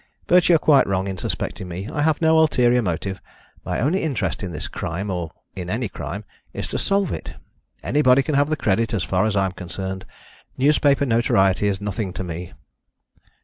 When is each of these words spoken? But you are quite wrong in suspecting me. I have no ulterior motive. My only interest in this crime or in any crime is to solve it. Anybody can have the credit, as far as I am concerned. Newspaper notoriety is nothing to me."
But 0.25 0.49
you 0.49 0.55
are 0.55 0.57
quite 0.57 0.87
wrong 0.87 1.07
in 1.07 1.19
suspecting 1.19 1.67
me. 1.67 1.87
I 1.87 2.01
have 2.01 2.23
no 2.23 2.39
ulterior 2.39 2.81
motive. 2.81 3.21
My 3.63 3.79
only 3.79 4.01
interest 4.01 4.41
in 4.41 4.49
this 4.51 4.67
crime 4.67 5.11
or 5.11 5.29
in 5.55 5.69
any 5.69 5.87
crime 5.89 6.23
is 6.53 6.67
to 6.69 6.79
solve 6.79 7.11
it. 7.11 7.35
Anybody 7.83 8.23
can 8.23 8.33
have 8.33 8.49
the 8.49 8.57
credit, 8.57 8.95
as 8.95 9.03
far 9.03 9.25
as 9.27 9.35
I 9.35 9.45
am 9.45 9.51
concerned. 9.51 10.05
Newspaper 10.57 11.05
notoriety 11.05 11.67
is 11.67 11.79
nothing 11.79 12.13
to 12.13 12.23
me." 12.23 12.51